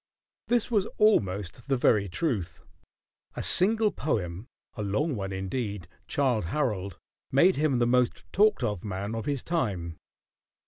This 0.47 0.71
was 0.71 0.87
almost 0.97 1.67
the 1.67 1.77
very 1.77 2.09
truth. 2.09 2.63
A 3.35 3.43
single 3.43 3.91
poem, 3.91 4.47
a 4.73 4.81
long 4.81 5.15
one 5.15 5.31
indeed, 5.31 5.87
"Childe 6.07 6.45
Harold," 6.45 6.97
made 7.31 7.55
him 7.57 7.77
the 7.77 7.85
most 7.85 8.23
talked 8.33 8.63
of 8.63 8.83
man 8.83 9.13
of 9.13 9.27
his 9.27 9.43
time. 9.43 9.97